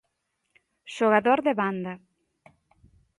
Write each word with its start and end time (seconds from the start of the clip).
Xogador 0.95 1.39
de 1.47 1.53
banda. 1.61 1.93